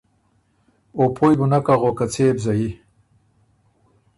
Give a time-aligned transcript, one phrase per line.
[0.97, 2.69] او پویٛ بُو نک اغوک که څۀ يې بو زيي۔